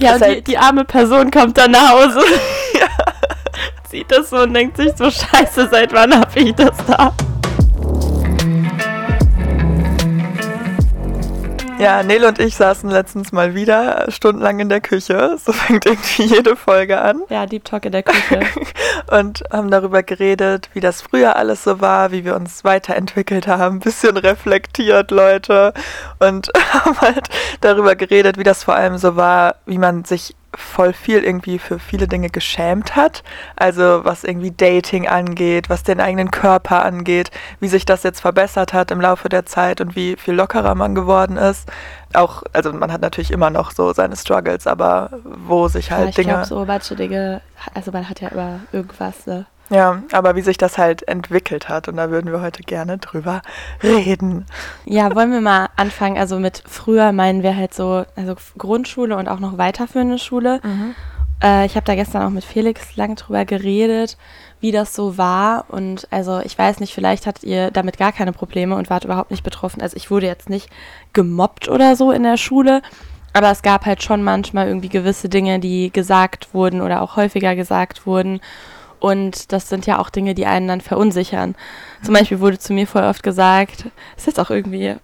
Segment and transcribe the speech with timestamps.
[0.00, 2.20] Ja, und die, die arme Person kommt dann nach Hause.
[3.90, 7.12] Sieht das so und denkt sich so, scheiße, seit wann hab ich das da?
[11.80, 15.36] Ja, Nele und ich saßen letztens mal wieder stundenlang in der Küche.
[15.42, 17.22] So fängt irgendwie jede Folge an.
[17.30, 18.40] Ja, Deep Talk in der Küche.
[19.10, 23.76] und haben darüber geredet, wie das früher alles so war, wie wir uns weiterentwickelt haben,
[23.76, 25.72] ein bisschen reflektiert, Leute.
[26.18, 27.28] Und haben halt
[27.62, 31.78] darüber geredet, wie das vor allem so war, wie man sich voll viel irgendwie für
[31.78, 33.22] viele Dinge geschämt hat.
[33.56, 38.72] Also was irgendwie Dating angeht, was den eigenen Körper angeht, wie sich das jetzt verbessert
[38.72, 41.68] hat im Laufe der Zeit und wie viel lockerer man geworden ist.
[42.12, 46.08] Auch, also man hat natürlich immer noch so seine Struggles, aber wo sich halt ja,
[46.08, 46.28] ich Dinge.
[46.28, 47.40] Ich glaube, so manche Dinge,
[47.74, 49.46] also man hat ja immer irgendwas, ne?
[49.70, 53.40] Ja, aber wie sich das halt entwickelt hat und da würden wir heute gerne drüber
[53.82, 54.44] reden.
[54.84, 56.18] Ja, wollen wir mal anfangen?
[56.18, 60.60] Also mit früher meinen wir halt so, also Grundschule und auch noch weiterführende Schule.
[60.64, 60.94] Mhm.
[61.42, 64.16] Äh, ich habe da gestern auch mit Felix lang drüber geredet,
[64.60, 68.32] wie das so war und also ich weiß nicht, vielleicht hattet ihr damit gar keine
[68.32, 69.82] Probleme und wart überhaupt nicht betroffen.
[69.82, 70.68] Also ich wurde jetzt nicht
[71.12, 72.82] gemobbt oder so in der Schule,
[73.32, 77.54] aber es gab halt schon manchmal irgendwie gewisse Dinge, die gesagt wurden oder auch häufiger
[77.54, 78.40] gesagt wurden.
[79.00, 81.56] Und das sind ja auch Dinge, die einen dann verunsichern.
[82.02, 84.94] Zum Beispiel wurde zu mir voll oft gesagt, ist jetzt auch irgendwie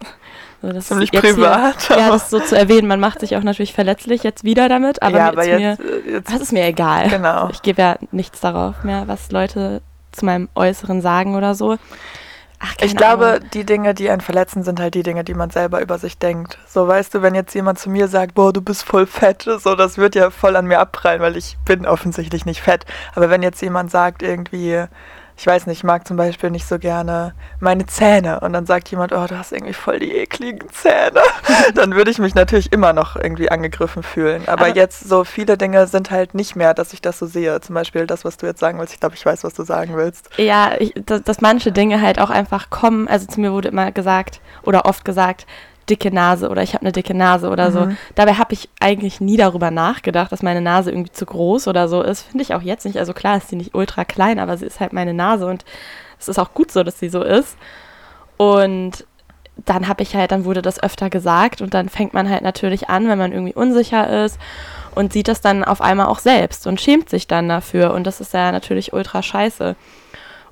[0.63, 1.83] so, das Ziemlich privat.
[1.83, 2.89] Hier, ja, das so zu erwähnen.
[2.89, 6.11] Man macht sich auch natürlich verletzlich jetzt wieder damit, aber, ja, aber jetzt, mir, äh,
[6.13, 7.09] jetzt, das ist mir egal.
[7.09, 7.49] Genau.
[7.51, 11.77] Ich gebe ja nichts darauf mehr, was Leute zu meinem Äußeren sagen oder so.
[12.59, 13.51] Ach, ich glaube, Ahnung.
[13.53, 16.59] die Dinge, die einen verletzen, sind halt die Dinge, die man selber über sich denkt.
[16.67, 19.75] So, weißt du, wenn jetzt jemand zu mir sagt, boah, du bist voll fett, so,
[19.75, 22.87] das wird ja voll an mir abprallen, weil ich bin offensichtlich nicht fett.
[23.15, 24.87] Aber wenn jetzt jemand sagt irgendwie,
[25.39, 28.89] ich weiß nicht, ich mag zum Beispiel nicht so gerne meine Zähne und dann sagt
[28.91, 31.21] jemand, oh, du hast irgendwie voll die ekligen Zähne,
[31.75, 34.43] dann würde ich mich natürlich immer noch irgendwie angegriffen fühlen.
[34.47, 37.61] Aber, Aber, jetzt so viele Dinge sind halt nicht mehr, dass ich das so sehe.
[37.61, 38.95] Zum Beispiel das, was du jetzt sagen willst.
[38.95, 40.31] Ich glaube, ich weiß, was du sagen willst.
[40.39, 43.07] Ja, ich, dass, dass manche Dinge halt auch einfach kommen.
[43.07, 45.47] Also zu mir wurde immer gesagt oder oft gesagt,
[45.89, 47.73] dicke Nase oder ich habe eine dicke Nase oder mhm.
[47.73, 47.89] so.
[48.15, 52.03] Dabei habe ich eigentlich nie darüber nachgedacht, dass meine Nase irgendwie zu groß oder so
[52.03, 52.23] ist.
[52.23, 52.99] Finde ich auch jetzt nicht.
[52.99, 55.65] Also klar ist sie nicht ultra klein, aber sie ist halt meine Nase und
[56.19, 57.57] es ist auch gut so, dass sie so ist.
[58.37, 59.07] Und
[59.65, 62.91] dann habe ich halt, dann wurde das öfter gesagt und dann fängt man halt natürlich
[62.91, 64.39] an, wenn man irgendwie unsicher ist
[64.95, 68.21] und sieht das dann auf einmal auch selbst und schämt sich dann dafür und das
[68.21, 69.77] ist ja natürlich ultra scheiße.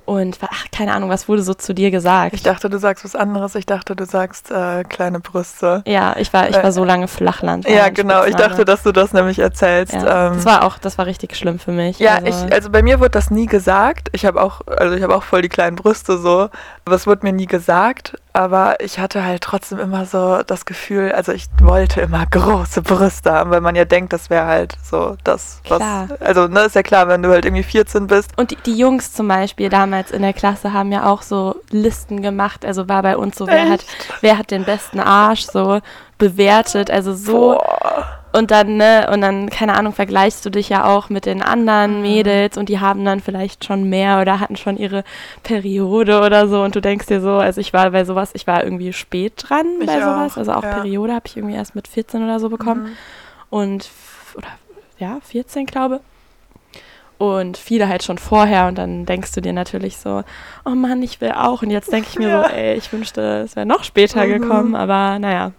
[0.05, 2.33] Und ach, keine Ahnung, was wurde so zu dir gesagt?
[2.33, 3.55] Ich dachte, du sagst was anderes.
[3.55, 5.83] Ich dachte, du sagst äh, kleine Brüste.
[5.87, 7.67] Ja, ich war, ich war so lange Flachland.
[7.67, 8.23] Ja, genau.
[8.25, 9.93] Ich dachte, dass du das nämlich erzählst.
[9.93, 11.99] Ja, ähm, das war auch, das war richtig schlimm für mich.
[11.99, 14.09] Ja, also, ich, also bei mir wurde das nie gesagt.
[14.11, 16.49] Ich habe auch, also ich habe auch voll die kleinen Brüste so.
[16.85, 21.13] Aber es wurde mir nie gesagt aber ich hatte halt trotzdem immer so das Gefühl,
[21.13, 25.15] also ich wollte immer große Brüste haben, weil man ja denkt, das wäre halt so
[25.23, 25.77] das, was.
[25.77, 26.07] Klar.
[26.19, 28.31] Also, ne, ist ja klar, wenn du halt irgendwie 14 bist.
[28.37, 32.21] Und die, die, Jungs zum Beispiel damals in der Klasse haben ja auch so Listen
[32.21, 32.65] gemacht.
[32.65, 33.85] Also war bei uns so, wer hat,
[34.19, 35.79] wer hat den besten Arsch so
[36.17, 36.91] bewertet.
[36.91, 37.53] Also so.
[37.53, 41.41] Boah und dann, ne, und dann, keine Ahnung, vergleichst du dich ja auch mit den
[41.41, 42.01] anderen mhm.
[42.01, 45.03] Mädels und die haben dann vielleicht schon mehr oder hatten schon ihre
[45.43, 48.63] Periode oder so und du denkst dir so, also ich war bei sowas, ich war
[48.63, 50.73] irgendwie spät dran ich bei sowas, auch, also auch ja.
[50.73, 52.95] Periode habe ich irgendwie erst mit 14 oder so bekommen mhm.
[53.49, 53.89] und,
[54.35, 54.49] oder,
[54.99, 56.01] ja, 14 glaube
[57.17, 60.23] und viele halt schon vorher und dann denkst du dir natürlich so,
[60.65, 62.43] oh Mann, ich will auch und jetzt denke ich mir ja.
[62.43, 64.41] so, ey, ich wünschte, es wäre noch später mhm.
[64.41, 65.51] gekommen, aber naja.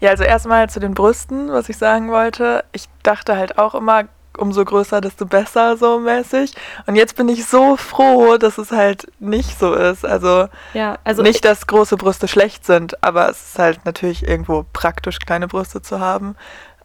[0.00, 2.64] Ja, also erstmal zu den Brüsten, was ich sagen wollte.
[2.72, 4.04] Ich dachte halt auch immer,
[4.40, 6.54] umso größer, desto besser, so mäßig.
[6.86, 10.04] Und jetzt bin ich so froh, dass es halt nicht so ist.
[10.04, 14.64] Also, ja, also nicht, dass große Brüste schlecht sind, aber es ist halt natürlich irgendwo
[14.72, 16.36] praktisch, kleine Brüste zu haben.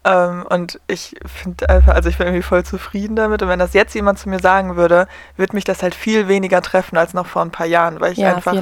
[0.05, 3.41] Ähm, und ich finde einfach, also ich bin irgendwie voll zufrieden damit.
[3.41, 6.61] Und wenn das jetzt jemand zu mir sagen würde, würde mich das halt viel weniger
[6.61, 8.55] treffen als noch vor ein paar Jahren, weil ich ja, einfach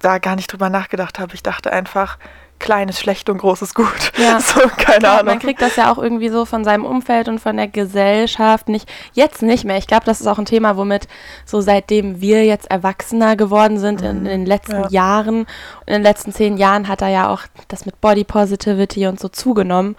[0.00, 1.34] da gar nicht drüber nachgedacht habe.
[1.34, 2.18] Ich dachte einfach,
[2.58, 4.12] kleines schlecht und großes gut.
[4.16, 4.40] Ja.
[4.46, 5.26] So, keine Klar, Ahnung.
[5.26, 8.88] Man kriegt das ja auch irgendwie so von seinem Umfeld und von der Gesellschaft nicht.
[9.12, 9.76] Jetzt nicht mehr.
[9.76, 11.08] Ich glaube, das ist auch ein Thema, womit
[11.44, 14.06] so seitdem wir jetzt erwachsener geworden sind mhm.
[14.06, 14.88] in, in, den letzten ja.
[14.88, 15.46] Jahren,
[15.86, 19.28] in den letzten zehn Jahren hat da ja auch das mit Body Positivity und so
[19.28, 19.96] zugenommen.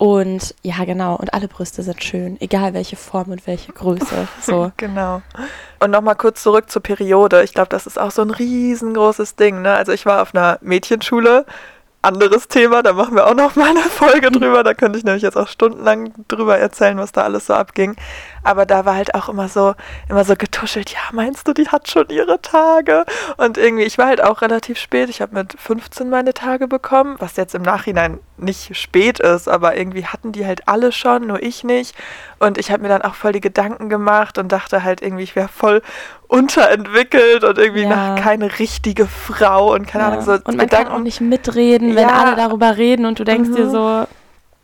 [0.00, 1.16] Und ja, genau.
[1.16, 4.28] Und alle Brüste sind schön, egal welche Form und welche Größe.
[4.40, 4.72] So.
[4.78, 5.20] genau.
[5.78, 7.42] Und nochmal kurz zurück zur Periode.
[7.42, 9.60] Ich glaube, das ist auch so ein riesengroßes Ding.
[9.60, 9.74] Ne?
[9.74, 11.44] Also ich war auf einer Mädchenschule.
[12.00, 14.64] Anderes Thema, da machen wir auch noch mal eine Folge drüber.
[14.64, 17.94] Da könnte ich nämlich jetzt auch stundenlang drüber erzählen, was da alles so abging.
[18.42, 19.74] Aber da war halt auch immer so,
[20.08, 23.04] immer so getuschelt, ja, meinst du, die hat schon ihre Tage?
[23.36, 25.10] Und irgendwie, ich war halt auch relativ spät.
[25.10, 29.76] Ich habe mit 15 meine Tage bekommen, was jetzt im Nachhinein nicht spät ist, aber
[29.76, 31.94] irgendwie hatten die halt alle schon, nur ich nicht.
[32.38, 35.36] Und ich habe mir dann auch voll die Gedanken gemacht und dachte halt irgendwie, ich
[35.36, 35.82] wäre voll
[36.26, 37.88] unterentwickelt und irgendwie ja.
[37.88, 40.10] nach keine richtige Frau und keine ja.
[40.10, 40.32] Ahnung so.
[40.32, 40.88] Und man Gedanken.
[40.88, 42.14] kann auch nicht mitreden, wenn ja.
[42.14, 43.56] alle darüber reden und du denkst mhm.
[43.56, 44.06] dir so,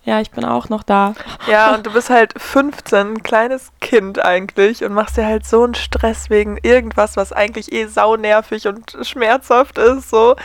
[0.06, 1.14] ja, ich bin auch noch da.
[1.48, 5.64] Ja, und du bist halt 15, ein kleines Kind eigentlich und machst dir halt so
[5.64, 10.08] einen Stress wegen irgendwas, was eigentlich eh saunervig und schmerzhaft ist.
[10.08, 10.36] So.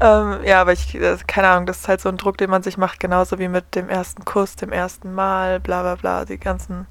[0.00, 2.62] Ähm, ja, aber ich, äh, keine Ahnung, das ist halt so ein Druck, den man
[2.62, 6.38] sich macht, genauso wie mit dem ersten Kuss, dem ersten Mal, bla bla bla, die
[6.38, 6.86] ganzen,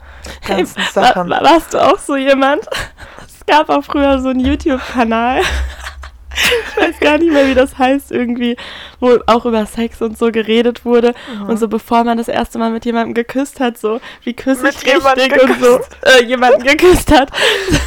[0.45, 1.30] ganzen hey, Sachen.
[1.30, 2.68] War, warst du auch so jemand?
[3.25, 5.41] Es gab auch früher so einen YouTube-Kanal
[6.71, 8.57] ich weiß gar nicht mehr, wie das heißt, irgendwie,
[8.99, 11.13] wo auch über Sex und so geredet wurde.
[11.33, 11.49] Mhm.
[11.49, 14.85] Und so bevor man das erste Mal mit jemandem geküsst hat, so wie küsse ich
[14.85, 17.31] richtig und so äh, jemanden geküsst hat.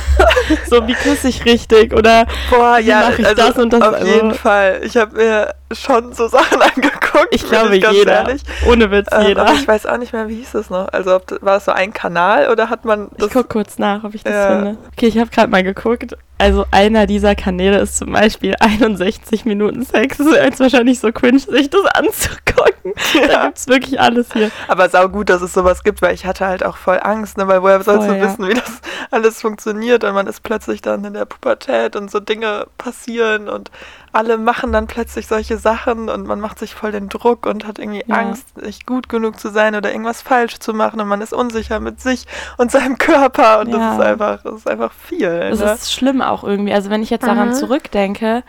[0.68, 3.82] so wie küsse ich richtig oder Boah, wie ja, mache ich also das und das.
[3.82, 4.80] Auf also, jeden Fall.
[4.84, 7.28] Ich habe mir schon so Sachen angeguckt.
[7.30, 8.26] Ich glaube ich jeder.
[8.26, 8.42] Ehrlich.
[8.66, 9.42] Ohne Witz ähm, jeder.
[9.42, 10.88] Aber ich weiß auch nicht mehr, wie hieß das noch.
[10.88, 13.28] Also ob, war es so ein Kanal oder hat man das?
[13.28, 14.48] Ich guck kurz nach, ob ich das ja.
[14.48, 14.78] finde.
[14.92, 16.16] Okay, ich habe gerade mal geguckt.
[16.38, 20.16] Also einer dieser Kanäle ist zum Beispiel 61 Minuten Sex.
[20.16, 20.60] Das ist jetzt
[21.02, 22.94] wahrscheinlich so cringe, sich das anzugucken.
[23.12, 23.26] Ja.
[23.26, 24.50] Da gibt es wirklich alles hier.
[24.68, 27.46] Aber sau gut, dass es sowas gibt, weil ich hatte halt auch voll Angst, ne?
[27.46, 28.22] weil woher sollst du ja.
[28.22, 28.80] wissen, wie das
[29.10, 33.70] alles funktioniert und man ist plötzlich dann in der Pubertät und so Dinge passieren und
[34.12, 37.78] alle machen dann plötzlich solche Sachen und man macht sich voll den Druck und hat
[37.78, 38.16] irgendwie ja.
[38.16, 41.80] Angst, nicht gut genug zu sein oder irgendwas falsch zu machen und man ist unsicher
[41.80, 42.26] mit sich
[42.56, 43.78] und seinem Körper und ja.
[43.78, 45.50] das ist einfach, das ist einfach viel.
[45.50, 45.72] Das ne?
[45.72, 46.72] ist schlimm auch irgendwie.
[46.72, 47.54] Also wenn ich jetzt daran mhm.
[47.54, 48.42] zurückdenke,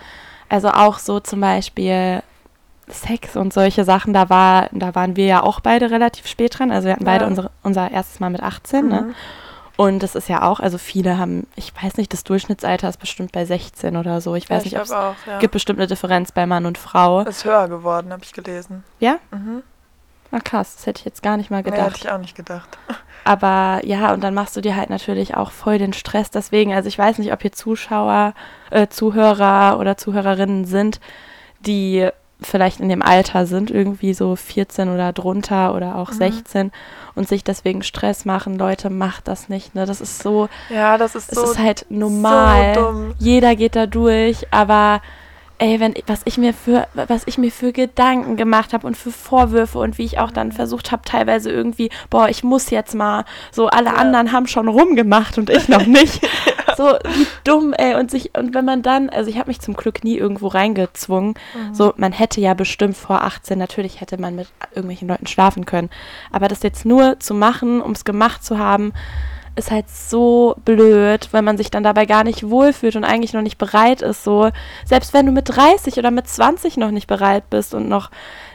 [0.50, 2.22] also auch so zum Beispiel
[2.94, 6.72] Sex und solche Sachen, da war, da waren wir ja auch beide relativ spät dran.
[6.72, 9.02] Also wir hatten beide unsere, unser erstes Mal mit 18, ne?
[9.02, 9.08] mhm.
[9.08, 9.14] ne?
[9.78, 13.32] Und das ist ja auch, also viele haben, ich weiß nicht, das Durchschnittsalter ist bestimmt
[13.32, 14.36] bei 16 oder so.
[14.36, 15.40] Ich weiß ja, nicht, ob es ja.
[15.40, 17.22] gibt bestimmt eine Differenz bei Mann und Frau.
[17.22, 18.84] Ist höher geworden, habe ich gelesen.
[19.00, 19.18] Ja?
[19.32, 19.64] Mhm.
[20.30, 21.80] Na krass, das hätte ich jetzt gar nicht mal gedacht.
[21.80, 22.78] Nee, hätte ich auch nicht gedacht.
[23.24, 26.30] Aber ja, und dann machst du dir halt natürlich auch voll den Stress.
[26.30, 28.34] Deswegen, also ich weiß nicht, ob hier Zuschauer,
[28.70, 31.00] äh, Zuhörer oder Zuhörerinnen sind,
[31.60, 32.08] die
[32.42, 36.18] vielleicht in dem Alter sind, irgendwie so 14 oder drunter oder auch mhm.
[36.18, 36.72] 16
[37.16, 38.58] und sich deswegen Stress machen.
[38.58, 39.86] Leute, macht das nicht, ne?
[39.86, 40.50] Das ist so.
[40.70, 41.44] Ja, das ist so.
[41.44, 42.74] Es ist halt normal.
[42.76, 45.02] So Jeder geht da durch, aber
[45.62, 49.12] ey, wenn, was ich mir für, was ich mir für Gedanken gemacht habe und für
[49.12, 53.26] Vorwürfe und wie ich auch dann versucht habe, teilweise irgendwie, boah, ich muss jetzt mal,
[53.52, 53.94] so alle ja.
[53.94, 56.28] anderen haben schon rumgemacht und ich noch nicht.
[56.82, 57.96] So, wie dumm, ey.
[57.96, 61.36] Und sich, und wenn man dann, also ich habe mich zum Glück nie irgendwo reingezwungen.
[61.54, 61.76] Mhm.
[61.76, 65.90] So, man hätte ja bestimmt vor 18, natürlich hätte man mit irgendwelchen Leuten schlafen können.
[66.32, 68.94] Aber das jetzt nur zu machen, um es gemacht zu haben,
[69.56, 73.42] ist halt so blöd, wenn man sich dann dabei gar nicht wohlfühlt und eigentlich noch
[73.42, 74.24] nicht bereit ist.
[74.24, 74.50] So,
[74.86, 78.10] selbst wenn du mit 30 oder mit 20 noch nicht bereit bist und noch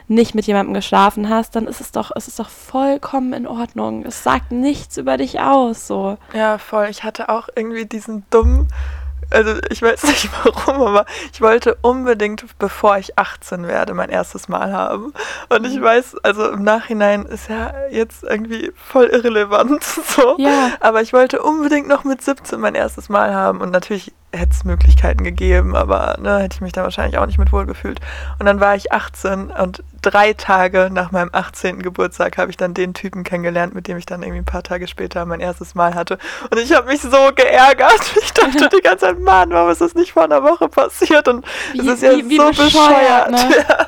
[0.07, 4.05] nicht mit jemandem geschlafen hast, dann ist es doch, es ist doch vollkommen in Ordnung.
[4.05, 5.87] Es sagt nichts über dich aus.
[5.87, 6.17] So.
[6.33, 6.87] Ja, voll.
[6.89, 8.67] Ich hatte auch irgendwie diesen dummen
[9.29, 14.47] also ich weiß nicht warum, aber ich wollte unbedingt, bevor ich 18 werde, mein erstes
[14.47, 15.13] Mal haben.
[15.49, 15.83] Und ich mhm.
[15.83, 20.35] weiß, also im Nachhinein ist ja jetzt irgendwie voll irrelevant so.
[20.37, 20.71] Ja.
[20.79, 23.61] Aber ich wollte unbedingt noch mit 17 mein erstes Mal haben.
[23.61, 27.37] Und natürlich hätte es Möglichkeiten gegeben, aber ne, hätte ich mich da wahrscheinlich auch nicht
[27.37, 27.99] mit wohlgefühlt.
[28.39, 31.81] Und dann war ich 18 und drei Tage nach meinem 18.
[31.81, 34.87] Geburtstag habe ich dann den Typen kennengelernt, mit dem ich dann irgendwie ein paar Tage
[34.87, 36.17] später mein erstes Mal hatte.
[36.49, 38.01] Und ich habe mich so geärgert.
[38.27, 41.27] Ich dachte die ganze Zeit, Mann, warum ist das nicht vor einer Woche passiert?
[41.27, 43.31] Und es ist ja wie, wie so bescheuert.
[43.31, 43.37] bescheuert ne?
[43.69, 43.87] ja.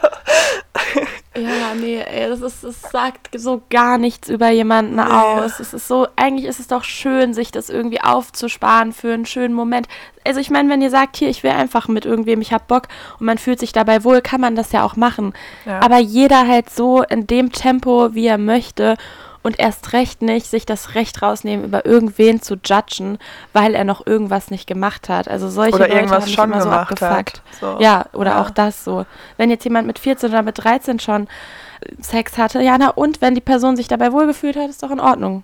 [1.44, 5.02] Ja, nee, ey, das ist, es sagt so gar nichts über jemanden nee.
[5.02, 5.60] aus.
[5.60, 9.54] Es ist so, eigentlich ist es doch schön, sich das irgendwie aufzusparen für einen schönen
[9.54, 9.88] Moment.
[10.26, 12.88] Also ich meine, wenn ihr sagt, hier, ich will einfach mit irgendwem, ich hab Bock
[13.20, 15.34] und man fühlt sich dabei wohl, kann man das ja auch machen.
[15.66, 15.80] Ja.
[15.82, 18.98] Aber jeder halt so in dem Tempo, wie er möchte
[19.42, 23.18] und erst recht nicht sich das Recht rausnehmen, über irgendwen zu judgen,
[23.54, 25.28] weil er noch irgendwas nicht gemacht hat.
[25.28, 27.42] Also solche oder Leute irgendwas haben schon immer so abgefuckt.
[27.60, 27.78] So.
[27.80, 28.42] Ja, oder ja.
[28.42, 29.06] auch das so.
[29.38, 31.28] Wenn jetzt jemand mit 14 oder mit 13 schon
[32.02, 35.00] Sex hatte, ja, na und, wenn die Person sich dabei wohlgefühlt hat, ist doch in
[35.00, 35.44] Ordnung.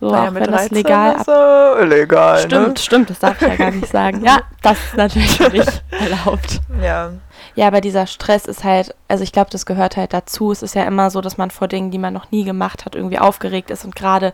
[0.00, 2.38] So, naja, auch wenn das legal ist ab illegal.
[2.38, 2.76] Stimmt, ne?
[2.78, 4.24] stimmt, das darf ich ja gar nicht sagen.
[4.24, 6.60] Ja, das ist natürlich nicht erlaubt.
[6.82, 7.12] Ja.
[7.54, 10.52] Ja, aber dieser Stress ist halt, also ich glaube, das gehört halt dazu.
[10.52, 12.94] Es ist ja immer so, dass man vor Dingen, die man noch nie gemacht hat,
[12.94, 13.84] irgendwie aufgeregt ist.
[13.84, 14.32] Und gerade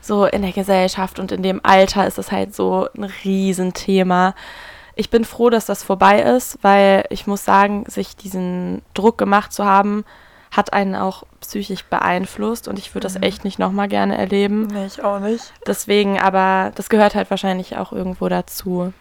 [0.00, 4.34] so in der Gesellschaft und in dem Alter ist es halt so ein Riesenthema.
[4.94, 9.52] Ich bin froh, dass das vorbei ist, weil ich muss sagen, sich diesen Druck gemacht
[9.52, 10.04] zu haben,
[10.50, 13.22] hat einen auch psychisch beeinflusst und ich würde das mhm.
[13.22, 14.66] echt nicht nochmal gerne erleben.
[14.66, 15.52] Nee, ich auch nicht.
[15.66, 18.92] Deswegen, aber das gehört halt wahrscheinlich auch irgendwo dazu.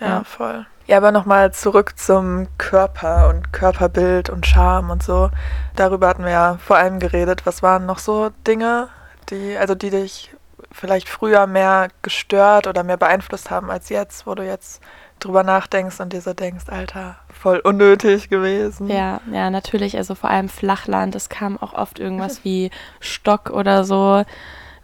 [0.00, 0.24] Ja, ja.
[0.24, 0.66] voll.
[0.88, 5.28] Ja, aber nochmal zurück zum Körper und Körperbild und Charme und so.
[5.76, 7.44] Darüber hatten wir ja vor allem geredet.
[7.44, 8.88] Was waren noch so Dinge,
[9.28, 10.34] die, also die dich
[10.72, 14.80] vielleicht früher mehr gestört oder mehr beeinflusst haben als jetzt, wo du jetzt
[15.20, 18.88] drüber nachdenkst und dir so denkst, Alter, voll unnötig gewesen.
[18.88, 19.94] Ja, ja, natürlich.
[19.98, 21.14] Also vor allem Flachland.
[21.14, 24.24] Es kam auch oft irgendwas wie Stock oder so,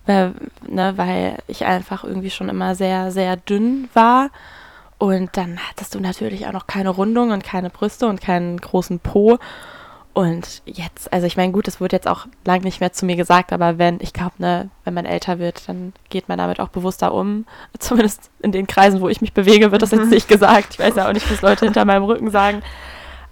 [0.05, 0.35] weil,
[0.69, 4.29] ne, weil ich einfach irgendwie schon immer sehr, sehr dünn war.
[4.99, 9.01] Und dann hattest du natürlich auch noch keine Rundung und keine Brüste und keinen großen
[9.01, 9.39] Po.
[10.15, 13.17] Und jetzt, also ich meine, gut, es wurde jetzt auch lang nicht mehr zu mir
[13.17, 16.69] gesagt, aber wenn, ich glaube, ne, wenn man älter wird, dann geht man damit auch
[16.69, 17.47] bewusster um.
[17.81, 20.11] Zumindest in den Kreisen, wo ich mich bewege, wird das jetzt mhm.
[20.11, 20.75] nicht gesagt.
[20.75, 22.63] Ich weiß ja auch nicht, was Leute hinter meinem Rücken sagen.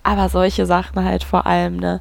[0.02, 2.00] Aber solche Sachen halt vor allem, ne,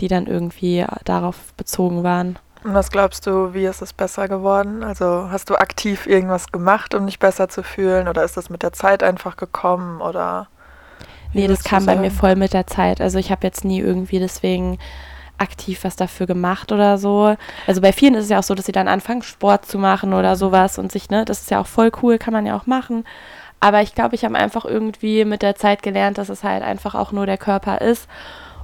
[0.00, 2.38] die dann irgendwie darauf bezogen waren.
[2.64, 4.82] Und was glaubst du, wie ist es besser geworden?
[4.82, 8.08] Also hast du aktiv irgendwas gemacht, um dich besser zu fühlen?
[8.08, 10.00] Oder ist das mit der Zeit einfach gekommen?
[10.00, 10.48] Oder
[11.32, 13.00] Nee, das kam bei mir voll mit der Zeit.
[13.00, 14.78] Also ich habe jetzt nie irgendwie deswegen
[15.36, 17.36] aktiv was dafür gemacht oder so.
[17.66, 20.14] Also bei vielen ist es ja auch so, dass sie dann anfangen, Sport zu machen
[20.14, 22.66] oder sowas und sich, ne, das ist ja auch voll cool, kann man ja auch
[22.66, 23.04] machen.
[23.60, 26.94] Aber ich glaube, ich habe einfach irgendwie mit der Zeit gelernt, dass es halt einfach
[26.94, 28.08] auch nur der Körper ist.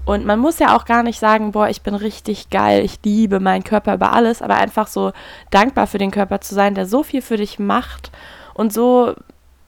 [0.05, 3.41] Und man muss ja auch gar nicht sagen, boah, ich bin richtig geil, ich liebe
[3.41, 5.13] meinen Körper über alles, aber einfach so
[5.51, 8.11] dankbar für den Körper zu sein, der so viel für dich macht
[8.53, 9.15] und so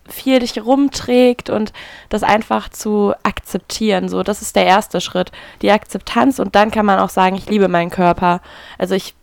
[0.08, 1.72] viel dich rumträgt und
[2.08, 4.08] das einfach zu akzeptieren.
[4.08, 5.32] So, das ist der erste Schritt.
[5.62, 8.40] Die Akzeptanz und dann kann man auch sagen, ich liebe meinen Körper.
[8.78, 9.14] Also ich,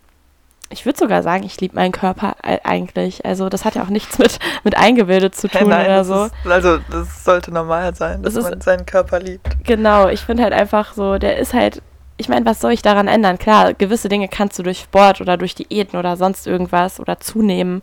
[0.70, 3.24] ich würde sogar sagen, ich liebe meinen Körper eigentlich.
[3.24, 6.24] Also das hat ja auch nichts mit, mit eingebildet zu tun hey, nein, oder so.
[6.24, 9.64] Ist, also das sollte normal sein, dass das man ist, seinen Körper liebt.
[9.64, 11.82] Genau, ich finde halt einfach so, der ist halt
[12.16, 13.38] ich meine, was soll ich daran ändern?
[13.38, 17.82] Klar, gewisse Dinge kannst du durch Sport oder durch Diäten oder sonst irgendwas oder zunehmen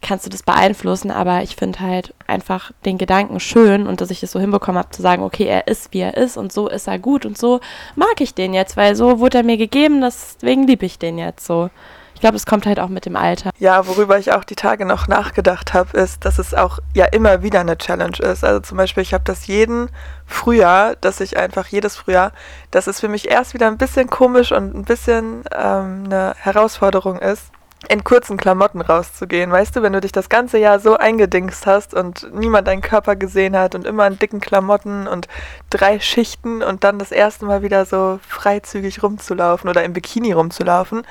[0.00, 4.22] kannst du das beeinflussen, aber ich finde halt einfach den Gedanken schön und dass ich
[4.22, 6.86] es so hinbekommen habe zu sagen, okay, er ist wie er ist und so ist
[6.86, 7.60] er gut und so
[7.96, 11.44] mag ich den jetzt, weil so wurde er mir gegeben, deswegen liebe ich den jetzt
[11.46, 11.70] so.
[12.18, 13.50] Ich glaube, es kommt halt auch mit dem Alter.
[13.60, 17.44] Ja, worüber ich auch die Tage noch nachgedacht habe, ist, dass es auch ja immer
[17.44, 18.42] wieder eine Challenge ist.
[18.42, 19.88] Also zum Beispiel, ich habe das jeden
[20.26, 22.32] Frühjahr, dass ich einfach jedes Frühjahr,
[22.72, 27.20] dass es für mich erst wieder ein bisschen komisch und ein bisschen ähm, eine Herausforderung
[27.20, 27.52] ist,
[27.88, 29.52] in kurzen Klamotten rauszugehen.
[29.52, 33.14] Weißt du, wenn du dich das ganze Jahr so eingedingst hast und niemand deinen Körper
[33.14, 35.28] gesehen hat und immer in dicken Klamotten und
[35.70, 41.04] drei Schichten und dann das erste Mal wieder so freizügig rumzulaufen oder im Bikini rumzulaufen,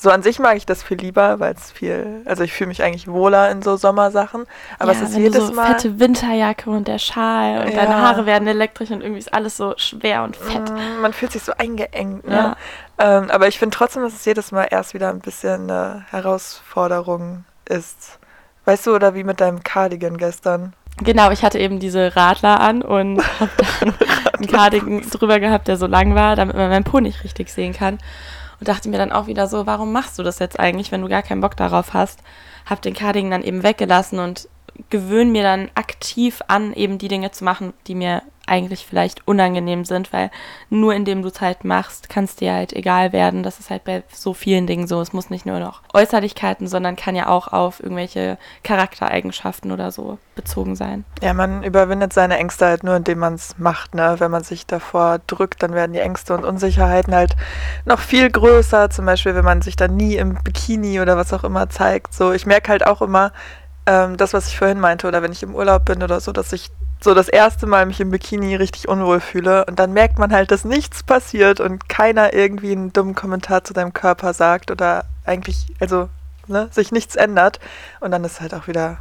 [0.00, 2.84] so an sich mag ich das viel lieber, weil es viel, also ich fühle mich
[2.84, 4.46] eigentlich wohler in so Sommersachen.
[4.78, 5.66] Aber ja, es ist wenn jedes du so Mal.
[5.66, 7.80] fette Winterjacke und der Schal und ja.
[7.82, 10.70] deine Haare werden elektrisch und irgendwie ist alles so schwer und fett.
[10.70, 12.56] Mm, man fühlt sich so eingeengt, ne?
[13.00, 13.18] Ja.
[13.18, 17.44] Ähm, aber ich finde trotzdem, dass es jedes Mal erst wieder ein bisschen eine Herausforderung
[17.68, 18.20] ist.
[18.66, 20.74] Weißt du, oder wie mit deinem Cardigan gestern?
[20.98, 23.50] Genau, ich hatte eben diese Radler an und habe
[23.80, 23.94] dann
[24.36, 27.72] einen Cardigan drüber gehabt, der so lang war, damit man meinen Po nicht richtig sehen
[27.72, 27.98] kann
[28.60, 31.08] und dachte mir dann auch wieder so, warum machst du das jetzt eigentlich, wenn du
[31.08, 32.20] gar keinen Bock darauf hast?
[32.66, 34.48] Hab den Cardigan dann eben weggelassen und
[34.90, 39.84] gewöhne mir dann aktiv an, eben die Dinge zu machen, die mir eigentlich vielleicht unangenehm
[39.84, 40.30] sind, weil
[40.70, 43.42] nur indem du es halt machst, kann es dir halt egal werden.
[43.42, 45.00] Das ist halt bei so vielen Dingen so.
[45.00, 50.18] Es muss nicht nur noch Äußerlichkeiten, sondern kann ja auch auf irgendwelche Charaktereigenschaften oder so
[50.34, 51.04] bezogen sein.
[51.22, 53.94] Ja, man überwindet seine Ängste halt nur, indem man es macht.
[53.94, 54.16] Ne?
[54.18, 57.36] Wenn man sich davor drückt, dann werden die Ängste und Unsicherheiten halt
[57.84, 58.90] noch viel größer.
[58.90, 62.14] Zum Beispiel, wenn man sich dann nie im Bikini oder was auch immer zeigt.
[62.14, 63.32] So, ich merke halt auch immer,
[63.86, 66.52] ähm, das, was ich vorhin meinte, oder wenn ich im Urlaub bin oder so, dass
[66.52, 69.64] ich so das erste Mal mich im Bikini richtig unwohl fühle.
[69.66, 73.72] Und dann merkt man halt, dass nichts passiert und keiner irgendwie einen dummen Kommentar zu
[73.72, 76.08] deinem Körper sagt oder eigentlich, also
[76.46, 77.60] ne, sich nichts ändert.
[78.00, 78.98] Und dann ist halt auch wieder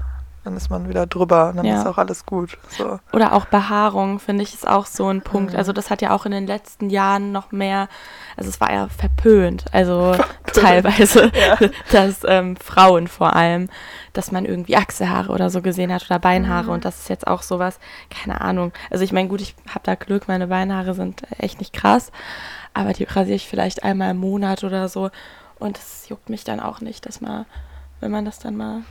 [0.47, 1.81] dann ist man wieder drüber und dann ja.
[1.81, 2.57] ist auch alles gut.
[2.69, 2.99] So.
[3.11, 5.51] Oder auch Behaarung, finde ich, ist auch so ein Punkt.
[5.51, 5.59] Mhm.
[5.59, 7.89] Also das hat ja auch in den letzten Jahren noch mehr,
[8.37, 10.53] also es war ja verpönt, also verpönt.
[10.53, 11.57] teilweise, ja.
[11.91, 13.67] dass ähm, Frauen vor allem,
[14.13, 16.71] dass man irgendwie Achselhaare oder so gesehen hat oder Beinhaare mhm.
[16.71, 17.77] und das ist jetzt auch sowas,
[18.09, 18.71] keine Ahnung.
[18.89, 22.13] Also ich meine, gut, ich habe da Glück, meine Beinhaare sind echt nicht krass,
[22.73, 25.11] aber die rasiere ich vielleicht einmal im Monat oder so
[25.59, 27.45] und es juckt mich dann auch nicht, dass man,
[27.99, 28.83] wenn man das dann mal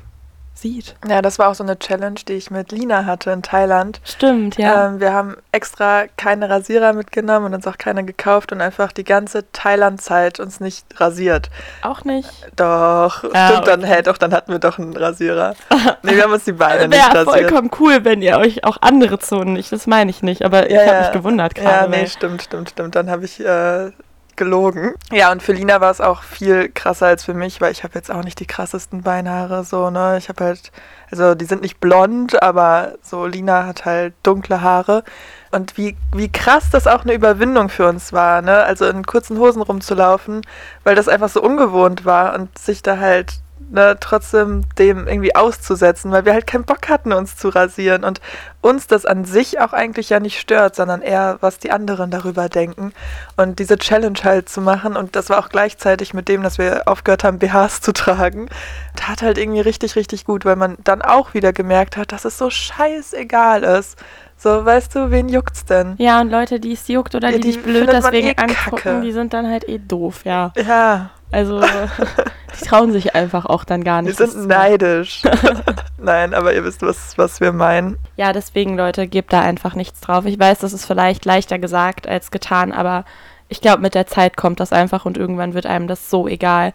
[0.58, 0.96] sieht.
[1.06, 4.00] Ja, das war auch so eine Challenge, die ich mit Lina hatte in Thailand.
[4.04, 4.88] Stimmt, ja.
[4.88, 9.04] Ähm, wir haben extra keine Rasierer mitgenommen und uns auch keine gekauft und einfach die
[9.04, 11.50] ganze Thailand-Zeit uns nicht rasiert.
[11.82, 12.28] Auch nicht?
[12.56, 13.64] Doch, ah, stimmt, okay.
[13.66, 15.54] dann, hey, doch, dann hatten wir doch einen Rasierer.
[16.02, 17.26] nee, wir haben uns die Beine nicht rasiert.
[17.26, 20.70] Wäre vollkommen cool, wenn ihr euch auch andere Zonen nicht, das meine ich nicht, aber
[20.70, 21.02] ja, ich habe ja.
[21.02, 21.92] mich gewundert gerade.
[21.92, 22.94] Ja, nee, stimmt, stimmt, stimmt.
[22.94, 23.40] Dann habe ich...
[23.40, 23.92] Äh,
[24.36, 24.94] gelogen.
[25.10, 27.94] Ja, und für Lina war es auch viel krasser als für mich, weil ich habe
[27.94, 30.16] jetzt auch nicht die krassesten Beinhaare, so, ne?
[30.18, 30.72] Ich habe halt,
[31.10, 35.04] also die sind nicht blond, aber so Lina hat halt dunkle Haare.
[35.52, 38.64] Und wie, wie krass das auch eine Überwindung für uns war, ne?
[38.64, 40.42] Also in kurzen Hosen rumzulaufen,
[40.84, 46.12] weil das einfach so ungewohnt war und sich da halt ne, trotzdem dem irgendwie auszusetzen,
[46.12, 48.20] weil wir halt keinen Bock hatten, uns zu rasieren und
[48.60, 52.48] uns das an sich auch eigentlich ja nicht stört, sondern eher, was die anderen darüber
[52.48, 52.92] denken
[53.36, 56.82] und diese Challenge halt zu machen und das war auch gleichzeitig mit dem, dass wir
[56.86, 58.48] aufgehört haben, BHs zu tragen,
[58.94, 62.38] tat halt irgendwie richtig, richtig gut, weil man dann auch wieder gemerkt hat, dass es
[62.38, 63.98] so scheißegal ist.
[64.38, 65.94] So, weißt du, wen juckt's denn?
[65.96, 68.76] Ja, und Leute, die es juckt oder ja, die, die dich blöd deswegen eh angucken,
[68.76, 69.00] Kacke.
[69.00, 70.52] die sind dann halt eh doof, ja.
[70.56, 71.10] Ja.
[71.32, 71.60] Also,
[72.60, 74.18] die trauen sich einfach auch dann gar nicht.
[74.18, 75.22] Die sind neidisch.
[75.98, 77.98] Nein, aber ihr wisst, was, was wir meinen.
[78.16, 80.24] Ja, deswegen, Leute, gebt da einfach nichts drauf.
[80.24, 83.04] Ich weiß, das ist vielleicht leichter gesagt als getan, aber
[83.48, 86.72] ich glaube, mit der Zeit kommt das einfach und irgendwann wird einem das so egal.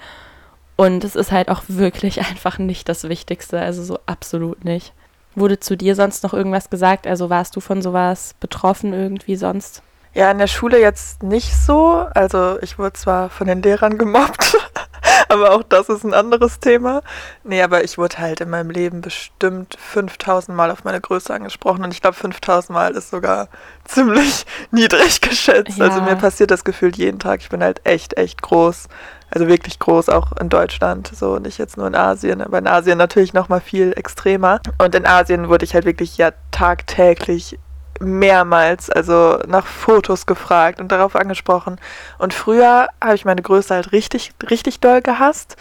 [0.75, 4.93] Und es ist halt auch wirklich einfach nicht das Wichtigste, also so absolut nicht.
[5.34, 7.08] Wurde zu dir sonst noch irgendwas gesagt?
[7.08, 9.81] Also warst du von sowas betroffen irgendwie sonst?
[10.13, 12.06] Ja, in der Schule jetzt nicht so.
[12.13, 14.58] Also ich wurde zwar von den Lehrern gemobbt,
[15.30, 17.01] aber auch das ist ein anderes Thema.
[17.46, 21.86] Nee, aber ich wurde halt in meinem Leben bestimmt 5000 Mal auf meine Größe angesprochen
[21.86, 23.48] und ich glaube 5000 Mal ist sogar
[23.86, 25.77] ziemlich niedrig geschätzt.
[25.77, 25.86] Ja.
[25.86, 27.39] Also mir passiert das gefühlt jeden Tag.
[27.39, 28.89] Ich bin halt echt, echt groß.
[29.34, 32.98] Also wirklich groß, auch in Deutschland, so nicht jetzt nur in Asien, aber in Asien
[32.98, 34.60] natürlich noch mal viel extremer.
[34.77, 37.58] Und in Asien wurde ich halt wirklich ja tagtäglich
[38.01, 41.79] mehrmals, also nach Fotos gefragt und darauf angesprochen.
[42.17, 45.58] Und früher habe ich meine Größe halt richtig, richtig doll gehasst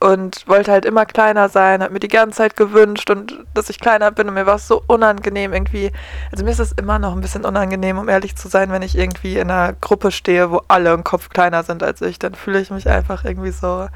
[0.00, 3.80] und wollte halt immer kleiner sein, habe mir die ganze Zeit gewünscht und dass ich
[3.80, 5.90] kleiner bin und mir war es so unangenehm irgendwie.
[6.30, 8.96] Also mir ist es immer noch ein bisschen unangenehm, um ehrlich zu sein, wenn ich
[8.96, 12.60] irgendwie in einer Gruppe stehe, wo alle im Kopf kleiner sind als ich, dann fühle
[12.60, 13.88] ich mich einfach irgendwie so,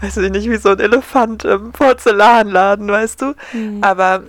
[0.00, 3.34] weiß ich nicht, wie so ein Elefant im Porzellanladen, weißt du?
[3.52, 3.82] Mhm.
[3.82, 4.22] Aber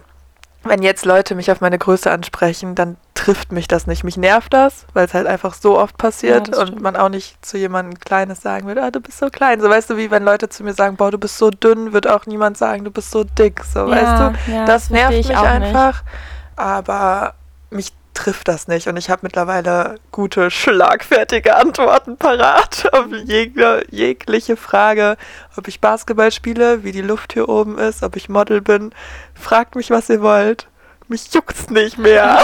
[0.63, 4.03] wenn jetzt Leute mich auf meine Größe ansprechen, dann trifft mich das nicht.
[4.03, 7.43] Mich nervt das, weil es halt einfach so oft passiert ja, und man auch nicht
[7.45, 9.59] zu jemandem Kleines sagen würde, ah, du bist so klein.
[9.61, 12.07] So weißt du, wie wenn Leute zu mir sagen, boah, du bist so dünn, wird
[12.07, 13.63] auch niemand sagen, du bist so dick.
[13.63, 14.51] So, ja, weißt du?
[14.51, 16.03] Ja, das, das nervt mich einfach.
[16.03, 16.57] Nicht.
[16.57, 17.33] Aber
[17.69, 18.87] mich trifft das nicht.
[18.87, 25.17] Und ich habe mittlerweile gute, schlagfertige Antworten parat auf jegliche, jegliche Frage,
[25.55, 28.91] ob ich Basketball spiele, wie die Luft hier oben ist, ob ich Model bin.
[29.33, 30.67] Fragt mich, was ihr wollt.
[31.07, 32.39] Mich juckt's nicht mehr.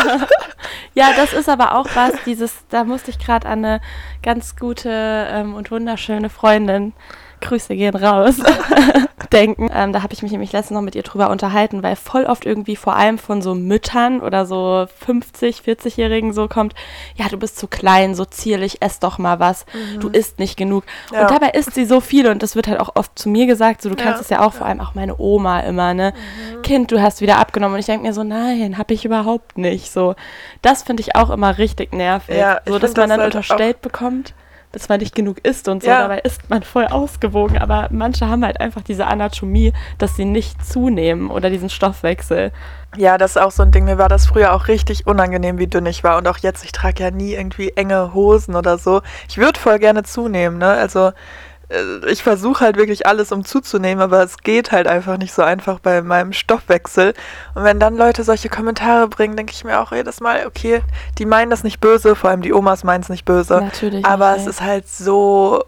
[0.93, 3.81] ja, das ist aber auch was, dieses, da musste ich gerade an eine
[4.21, 6.93] ganz gute ähm, und wunderschöne Freundin
[7.43, 8.35] Grüße gehen raus,
[9.33, 9.69] denken.
[9.73, 12.45] Ähm, da habe ich mich nämlich letztens noch mit ihr drüber unterhalten, weil voll oft
[12.45, 16.73] irgendwie vor allem von so Müttern oder so 50, 40-Jährigen so kommt,
[17.15, 19.99] ja, du bist zu klein, so zierlich, ess doch mal was, mhm.
[19.99, 20.83] du isst nicht genug.
[21.11, 21.21] Ja.
[21.21, 23.81] Und dabei isst sie so viel und das wird halt auch oft zu mir gesagt,
[23.81, 26.61] so du kannst es ja auch, vor allem auch meine Oma immer, ne, mhm.
[26.61, 29.91] Kind, du hast wieder abgenommen und ich denke mir so, nein, habe ich überhaupt nicht,
[29.91, 30.15] so.
[30.61, 34.33] Das finde ich auch immer richtig nervig, ja, so dass man dann halt unterstellt bekommt,
[34.73, 35.89] dass man nicht genug isst und so.
[35.89, 36.01] Ja.
[36.01, 37.59] Dabei ist man voll ausgewogen.
[37.59, 42.51] Aber manche haben halt einfach diese Anatomie, dass sie nicht zunehmen oder diesen Stoffwechsel.
[42.97, 43.85] Ja, das ist auch so ein Ding.
[43.85, 46.17] Mir war das früher auch richtig unangenehm, wie dünn ich war.
[46.17, 49.01] Und auch jetzt, ich trage ja nie irgendwie enge Hosen oder so.
[49.29, 50.67] Ich würde voll gerne zunehmen, ne?
[50.67, 51.11] Also
[52.07, 55.79] ich versuche halt wirklich alles, um zuzunehmen, aber es geht halt einfach nicht so einfach
[55.79, 57.13] bei meinem Stoffwechsel.
[57.55, 60.81] Und wenn dann Leute solche Kommentare bringen, denke ich mir auch jedes Mal, okay,
[61.17, 63.61] die meinen das nicht böse, vor allem die Omas meinen es nicht böse.
[63.61, 64.05] Natürlich.
[64.05, 65.63] Aber nicht, es ist halt so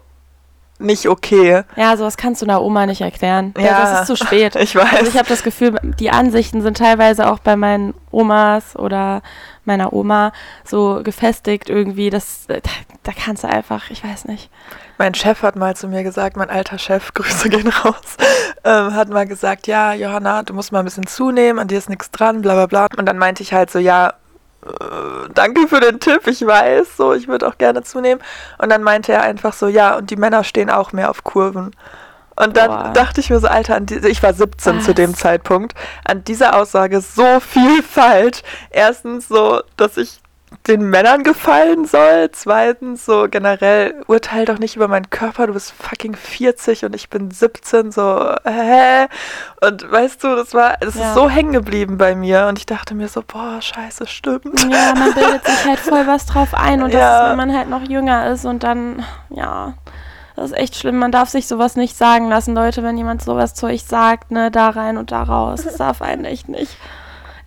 [0.78, 1.62] nicht okay.
[1.76, 3.54] Ja, sowas kannst du einer Oma nicht erklären.
[3.56, 4.54] Ja, ja das ist zu spät.
[4.66, 4.94] Ich weiß.
[4.94, 9.22] Also ich habe das Gefühl, die Ansichten sind teilweise auch bei meinen Omas oder
[9.64, 10.32] meiner Oma
[10.64, 12.10] so gefestigt irgendwie.
[12.10, 12.56] Das, da,
[13.02, 14.50] da kannst du einfach, ich weiß nicht.
[14.98, 18.16] Mein Chef hat mal zu mir gesagt, mein alter Chef, Grüße gehen raus,
[18.64, 21.90] ähm, hat mal gesagt, ja, Johanna, du musst mal ein bisschen zunehmen, an dir ist
[21.90, 22.86] nichts dran, bla bla bla.
[22.96, 24.14] Und dann meinte ich halt so, ja,
[24.68, 28.22] äh, danke für den Tipp, ich weiß, so, ich würde auch gerne zunehmen.
[28.58, 31.74] Und dann meinte er einfach so, ja, und die Männer stehen auch mehr auf Kurven.
[32.36, 32.92] Und dann Boah.
[32.92, 34.84] dachte ich mir so, Alter, ich war 17 Was?
[34.84, 35.74] zu dem Zeitpunkt,
[36.04, 38.42] an dieser Aussage so viel falsch.
[38.70, 40.20] Erstens so, dass ich
[40.66, 42.30] den Männern gefallen soll.
[42.32, 47.08] Zweitens, so generell, urteil doch nicht über meinen Körper, du bist fucking 40 und ich
[47.08, 49.06] bin 17, so, hä?
[49.60, 51.08] Und weißt du, das war, das ja.
[51.08, 54.62] ist so hängen geblieben bei mir und ich dachte mir so, boah, scheiße, stimmt.
[54.70, 57.24] Ja, man bildet sich halt voll was drauf ein und das ja.
[57.24, 59.74] ist, wenn man halt noch jünger ist und dann, ja.
[60.36, 60.98] Das ist echt schlimm.
[60.98, 64.50] Man darf sich sowas nicht sagen lassen, Leute, wenn jemand sowas zu euch sagt, ne,
[64.50, 65.62] da rein und da raus.
[65.64, 66.76] Das darf einen echt nicht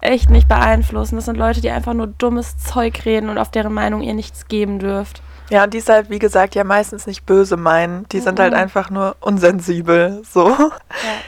[0.02, 1.16] echt nicht beeinflussen.
[1.16, 4.48] Das sind Leute, die einfach nur dummes Zeug reden und auf deren Meinung ihr nichts
[4.48, 5.22] geben dürft.
[5.50, 8.08] Ja, und die ist halt, wie gesagt, ja meistens nicht böse meinen.
[8.10, 8.22] Die mhm.
[8.22, 8.60] sind halt mhm.
[8.60, 10.22] einfach nur unsensibel.
[10.30, 10.50] So.
[10.50, 10.72] Ja.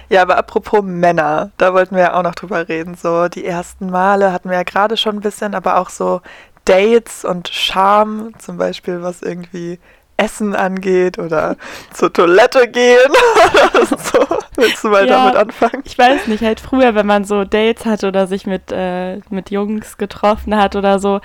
[0.10, 2.96] ja, aber apropos Männer, da wollten wir ja auch noch drüber reden.
[2.96, 6.22] So, die ersten Male hatten wir ja gerade schon ein bisschen, aber auch so
[6.66, 9.80] Dates und Charme, zum Beispiel, was irgendwie
[10.22, 11.58] Essen angeht oder
[11.94, 13.12] zur Toilette gehen
[13.90, 14.26] so.
[14.56, 15.82] Willst du mal ja, damit anfangen?
[15.86, 19.50] Ich weiß nicht, halt früher, wenn man so Dates hatte oder sich mit, äh, mit
[19.50, 21.22] Jungs getroffen hat oder so,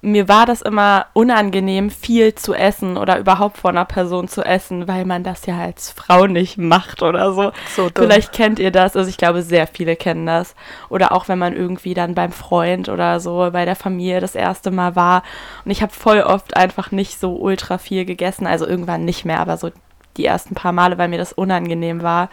[0.00, 4.86] mir war das immer unangenehm, viel zu essen oder überhaupt vor einer Person zu essen,
[4.86, 7.50] weil man das ja als Frau nicht macht oder so.
[7.74, 10.54] so Vielleicht kennt ihr das, also ich glaube, sehr viele kennen das.
[10.88, 14.70] Oder auch wenn man irgendwie dann beim Freund oder so bei der Familie das erste
[14.70, 15.24] Mal war.
[15.64, 19.40] Und ich habe voll oft einfach nicht so ultra viel gegessen, also irgendwann nicht mehr,
[19.40, 19.70] aber so
[20.16, 22.28] die ersten paar Male, weil mir das unangenehm war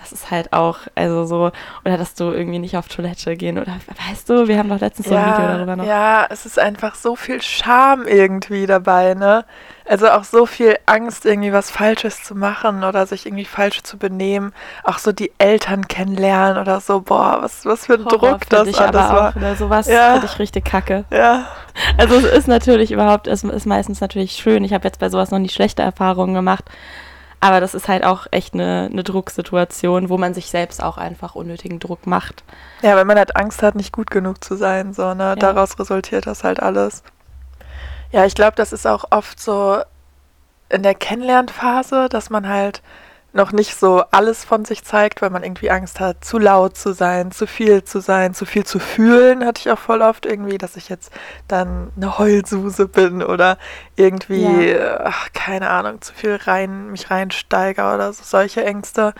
[0.00, 1.50] das ist halt auch, also so,
[1.84, 3.72] oder dass du irgendwie nicht auf Toilette gehen oder
[4.08, 5.84] weißt du, wir haben doch letztens ja, so ein Video darüber noch.
[5.84, 9.44] Ja, es ist einfach so viel Scham irgendwie dabei, ne?
[9.88, 13.98] Also auch so viel Angst, irgendwie was Falsches zu machen oder sich irgendwie falsch zu
[13.98, 14.52] benehmen.
[14.82, 18.60] Auch so die Eltern kennenlernen oder so, boah, was, was für ein Horror Druck das
[18.60, 19.30] alles aber war.
[19.30, 20.12] Auch, oder sowas ja.
[20.14, 21.04] finde ich richtig kacke.
[21.10, 21.46] Ja.
[21.98, 24.64] Also es ist natürlich überhaupt, es ist meistens natürlich schön.
[24.64, 26.64] Ich habe jetzt bei sowas noch nie schlechte Erfahrungen gemacht.
[27.40, 31.34] Aber das ist halt auch echt eine, eine Drucksituation, wo man sich selbst auch einfach
[31.34, 32.44] unnötigen Druck macht.
[32.82, 35.24] Ja, weil man halt Angst hat, nicht gut genug zu sein, so, ne?
[35.24, 35.36] Ja.
[35.36, 37.02] Daraus resultiert das halt alles.
[38.10, 39.80] Ja, ich glaube, das ist auch oft so
[40.68, 42.82] in der Kennenlernphase, dass man halt
[43.36, 46.92] noch nicht so alles von sich zeigt, weil man irgendwie Angst hat, zu laut zu
[46.92, 50.58] sein, zu viel zu sein, zu viel zu fühlen, hatte ich auch voll oft irgendwie,
[50.58, 51.12] dass ich jetzt
[51.46, 53.58] dann eine Heulsuse bin oder
[53.94, 55.00] irgendwie, ja.
[55.04, 59.12] ach, keine Ahnung, zu viel rein, mich reinsteiger oder so, solche Ängste.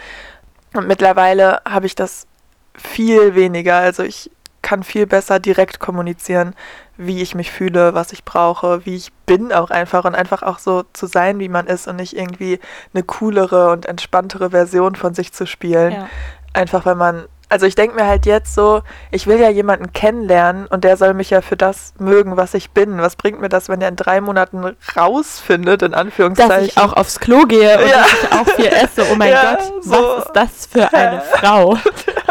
[0.72, 2.26] Und mittlerweile habe ich das
[2.74, 3.76] viel weniger.
[3.76, 4.30] Also ich
[4.66, 6.52] kann viel besser direkt kommunizieren,
[6.96, 10.58] wie ich mich fühle, was ich brauche, wie ich bin auch einfach und einfach auch
[10.58, 12.58] so zu sein, wie man ist und nicht irgendwie
[12.92, 15.92] eine coolere und entspanntere Version von sich zu spielen.
[15.92, 16.08] Ja.
[16.52, 20.66] Einfach weil man, also ich denke mir halt jetzt so, ich will ja jemanden kennenlernen
[20.66, 22.98] und der soll mich ja für das mögen, was ich bin.
[22.98, 26.56] Was bringt mir das, wenn er in drei Monaten rausfindet, in Anführungszeichen?
[26.56, 27.98] Dass ich auch aufs Klo gehe und ja.
[27.98, 29.06] dass ich auch viel esse.
[29.12, 29.92] Oh mein ja, Gott, so.
[29.92, 31.78] was ist das für eine Frau?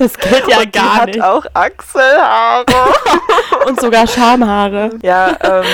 [0.00, 1.22] Das geht ja und gar die nicht.
[1.22, 2.64] hat auch Achselhaare.
[3.66, 4.98] und sogar Schamhaare.
[5.02, 5.64] Ja, ähm,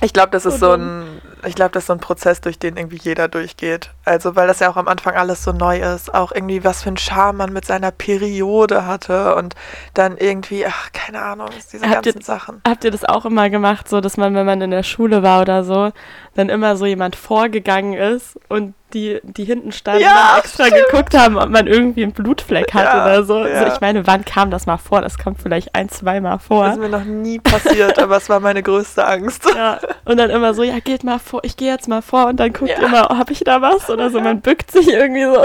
[0.00, 2.76] ich glaube, das ist so ein ich glaube, das ist so ein Prozess, durch den
[2.76, 3.90] irgendwie jeder durchgeht.
[4.04, 6.12] Also, weil das ja auch am Anfang alles so neu ist.
[6.12, 9.54] Auch irgendwie, was für ein Charme man mit seiner Periode hatte und
[9.94, 12.62] dann irgendwie, ach, keine Ahnung, diese habt ganzen ihr, Sachen.
[12.66, 15.40] Habt ihr das auch immer gemacht, so, dass man, wenn man in der Schule war
[15.40, 15.90] oder so,
[16.34, 20.86] dann immer so jemand vorgegangen ist und die, die hinten standen ja, und extra stimmt.
[20.90, 23.44] geguckt haben, ob man irgendwie einen Blutfleck hat ja, oder so.
[23.44, 23.66] Ja.
[23.66, 23.74] so.
[23.74, 25.00] Ich meine, wann kam das mal vor?
[25.00, 26.64] Das kommt vielleicht ein, zweimal vor.
[26.64, 29.46] Das ist mir noch nie passiert, aber es war meine größte Angst.
[29.54, 29.78] Ja.
[30.04, 32.52] Und dann immer so, ja, geht mal vor, ich gehe jetzt mal vor und dann
[32.52, 34.20] guckt immer, oh, habe ich da was oder so.
[34.20, 35.42] Man bückt sich irgendwie so.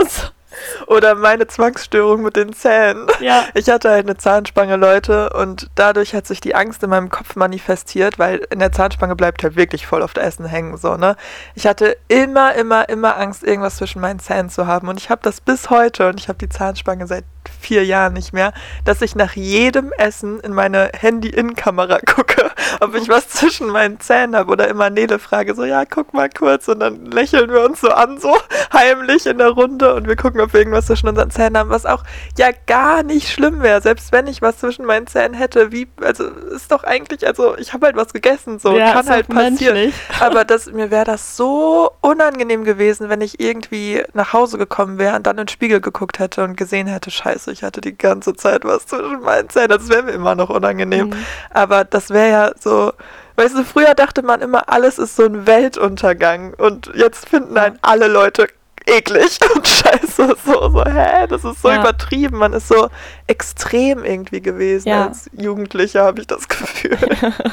[0.87, 3.07] Oder meine Zwangsstörung mit den Zähnen.
[3.19, 3.45] Ja.
[3.53, 7.35] Ich hatte halt eine Zahnspange, Leute, und dadurch hat sich die Angst in meinem Kopf
[7.35, 11.15] manifestiert, weil in der Zahnspange bleibt halt wirklich voll auf der Essen hängen, so, ne?
[11.53, 14.87] Ich hatte immer, immer, immer Angst, irgendwas zwischen meinen Zähnen zu haben.
[14.87, 18.33] Und ich habe das bis heute und ich habe die Zahnspange seit vier Jahren nicht
[18.33, 18.53] mehr,
[18.83, 24.35] dass ich nach jedem Essen in meine Handy-In-Kamera gucke, ob ich was zwischen meinen Zähnen
[24.35, 27.81] habe oder immer Nele frage, so, ja, guck mal kurz und dann lächeln wir uns
[27.81, 28.35] so an, so
[28.73, 31.85] heimlich in der Runde und wir gucken, ob wir irgendwas zwischen unseren Zähnen haben, was
[31.85, 32.03] auch
[32.37, 36.25] ja gar nicht schlimm wäre, selbst wenn ich was zwischen meinen Zähnen hätte, wie, also
[36.25, 39.75] ist doch eigentlich, also ich habe halt was gegessen, so, ja, kann halt passieren.
[39.75, 39.95] Menschlich.
[40.19, 45.15] Aber das, mir wäre das so unangenehm gewesen, wenn ich irgendwie nach Hause gekommen wäre
[45.15, 48.33] und dann in den Spiegel geguckt hätte und gesehen hätte, scheiße, ich hatte die ganze
[48.35, 49.69] Zeit was zwischen meinen Zähnen.
[49.69, 51.09] Das wäre mir immer noch unangenehm.
[51.09, 51.25] Mhm.
[51.51, 52.93] Aber das wäre ja so,
[53.35, 56.53] weißt du, früher dachte man immer, alles ist so ein Weltuntergang.
[56.53, 58.47] Und jetzt finden einen alle Leute
[58.87, 60.35] eklig und scheiße.
[60.45, 61.79] So, so, hä, das ist so ja.
[61.79, 62.37] übertrieben.
[62.37, 62.89] Man ist so
[63.27, 65.07] extrem irgendwie gewesen ja.
[65.07, 66.97] als Jugendlicher, habe ich das Gefühl.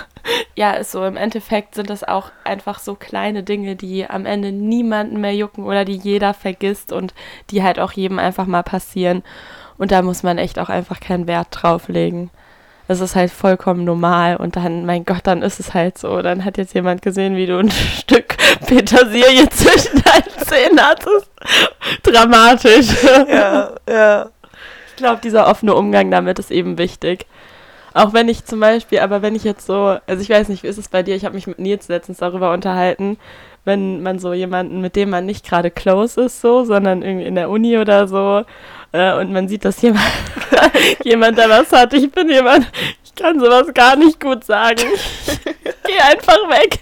[0.55, 1.05] ja, ist so.
[1.05, 5.65] Im Endeffekt sind das auch einfach so kleine Dinge, die am Ende niemanden mehr jucken
[5.65, 7.15] oder die jeder vergisst und
[7.51, 9.23] die halt auch jedem einfach mal passieren.
[9.79, 12.31] Und da muss man echt auch einfach keinen Wert drauf legen.
[12.89, 16.21] Das ist halt vollkommen normal und dann, mein Gott, dann ist es halt so.
[16.21, 21.31] Dann hat jetzt jemand gesehen, wie du ein Stück Petersilie zwischen deinen Zähnen hattest.
[22.03, 22.89] Dramatisch.
[23.29, 24.29] Ja, ja.
[24.89, 27.27] Ich glaube, dieser offene Umgang damit ist eben wichtig.
[27.95, 30.69] Auch wenn ich zum Beispiel, aber wenn ich jetzt so, also ich weiß nicht, wie
[30.69, 31.15] ist es bei dir?
[31.15, 33.19] Ich habe mich mit Nils letztens darüber unterhalten,
[33.65, 37.35] wenn man so jemanden, mit dem man nicht gerade close ist, so, sondern irgendwie in
[37.35, 38.45] der Uni oder so,
[38.93, 40.05] äh, und man sieht, dass jemand,
[41.05, 41.93] jemand da was hat.
[41.95, 42.71] Ich bin jemand,
[43.05, 44.83] ich kann sowas gar nicht gut sagen.
[45.87, 46.81] Geh einfach weg.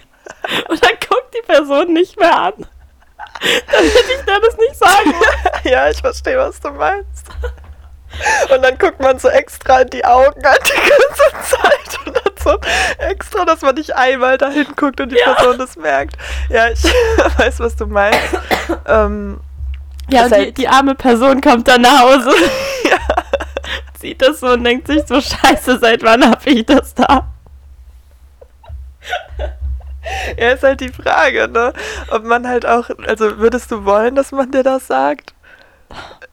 [0.69, 2.53] Und dann guckt die Person nicht mehr an.
[3.71, 5.71] Damit ich da das nicht sagen muss.
[5.71, 7.27] ja, ich verstehe, was du meinst.
[8.53, 12.33] Und dann guckt man so extra in die Augen an die ganze Zeit und dann
[12.43, 12.59] so
[12.99, 15.33] extra, dass man nicht einmal dahin guckt und die Ja.
[15.33, 16.17] Person das merkt.
[16.49, 16.83] Ja, ich
[17.37, 18.19] weiß, was du meinst.
[18.85, 19.39] Ähm,
[20.11, 22.31] Ja, Ist und die, die arme Person kommt dann nach Hause.
[23.99, 27.27] Sieht das so und denkt sich so, scheiße, seit wann hab ich das da?
[30.37, 31.73] ja, ist halt die Frage, ne?
[32.09, 35.33] Ob man halt auch, also würdest du wollen, dass man dir das sagt?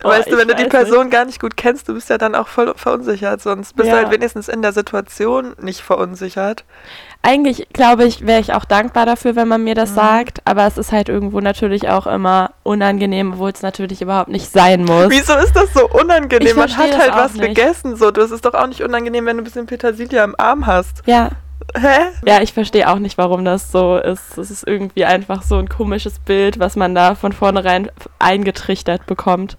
[0.01, 2.35] Boah, weißt du, wenn du die Person gar nicht gut kennst, du bist ja dann
[2.37, 3.95] auch voll verunsichert, sonst bist Ja.
[3.97, 6.65] du halt wenigstens in der Situation nicht verunsichert.
[7.23, 9.95] Eigentlich glaube ich, wäre ich auch dankbar dafür, wenn man mir das Mhm.
[9.97, 14.51] sagt, aber es ist halt irgendwo natürlich auch immer unangenehm, obwohl es natürlich überhaupt nicht
[14.53, 15.11] sein muss.
[15.11, 16.47] Wieso ist das so unangenehm?
[16.47, 17.49] Ich Man hat halt was nicht.
[17.57, 18.13] gegessen, so.
[18.13, 21.03] Das ist doch auch nicht unangenehm, wenn du ein bisschen Petersilie im Arm hast.
[21.07, 21.31] Ja,
[21.77, 21.99] Hä?
[22.27, 24.39] ja, ich verstehe auch nicht, warum das so ist.
[24.39, 29.57] Es ist irgendwie einfach so ein komisches Bild, was man da von vornherein eingetrichtert bekommt.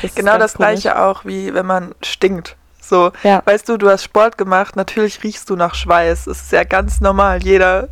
[0.00, 2.56] Das ist Genau das gleiche auch, wie wenn man stinkt.
[2.80, 3.42] So, Ja.
[3.44, 6.24] weißt du, du hast Sport gemacht, natürlich riechst du nach Schweiß.
[6.26, 7.42] Das ist ja ganz normal.
[7.42, 7.88] Jeder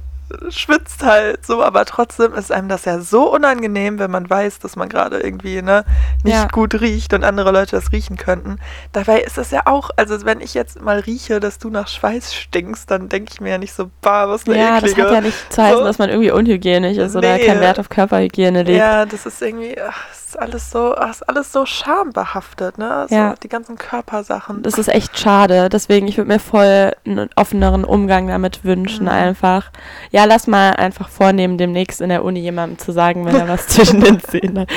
[0.51, 4.77] schwitzt halt so, aber trotzdem ist einem das ja so unangenehm, wenn man weiß, dass
[4.77, 5.85] man gerade irgendwie ne,
[6.25, 6.47] nicht Ja.
[6.47, 8.59] gut riecht und andere Leute das riechen könnten.
[8.93, 12.35] Dabei ist es ja auch, also wenn ich jetzt mal rieche, dass du nach Schweiß
[12.35, 15.09] stinkst, dann denke ich mir ja nicht so, bah, was eine Ja, das eklige.
[15.09, 15.85] hat ja nicht zu heißen, So.
[15.85, 17.47] dass man irgendwie unhygienisch ist oder Nee.
[17.47, 18.79] keinen Wert auf Körperhygiene legt.
[18.79, 23.07] Ja, das ist irgendwie, ach, es ist alles so, ach, ist alles so schambehaftet, ne?
[23.09, 23.35] So, Ja.
[23.43, 24.63] Die ganzen Körpersachen.
[24.63, 25.69] Das ist echt schade.
[25.69, 29.09] Deswegen, ich würde mir voll einen offeneren Umgang damit wünschen, Mhm.
[29.11, 29.71] einfach.
[30.11, 33.67] Ja, lass mal einfach vornehmen, demnächst in der Uni jemandem zu sagen, wenn er was
[33.69, 34.71] zwischen den Zähnen hat.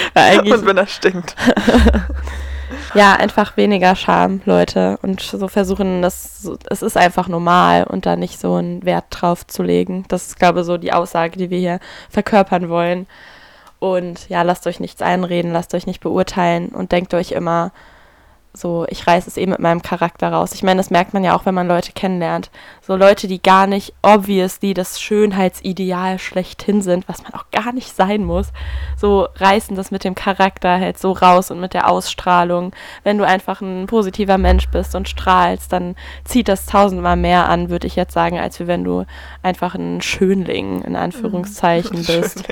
[0.45, 1.36] Und wenn er stinkt.
[2.93, 4.97] ja, einfach weniger Scham, Leute.
[5.01, 9.45] Und so versuchen, das, es ist einfach normal und da nicht so einen Wert drauf
[9.47, 10.06] zu legen.
[10.08, 11.79] Das ist, glaube ich, so die Aussage, die wir hier
[12.10, 13.08] verkörpern wollen.
[13.79, 17.71] Und ja, lasst euch nichts einreden, lasst euch nicht beurteilen und denkt euch immer,
[18.53, 20.53] so, ich reiß es eh mit meinem Charakter raus.
[20.53, 22.51] Ich meine, das merkt man ja auch, wenn man Leute kennenlernt.
[22.86, 27.96] So Leute, die gar nicht obviously das Schönheitsideal schlechthin sind, was man auch gar nicht
[27.96, 28.48] sein muss,
[28.98, 32.74] so reißen das mit dem Charakter halt so raus und mit der Ausstrahlung.
[33.04, 37.69] Wenn du einfach ein positiver Mensch bist und strahlst, dann zieht das tausendmal mehr an,
[37.69, 39.06] würde ich jetzt sagen, als wenn du
[39.41, 42.43] einfach ein Schönling in Anführungszeichen bist.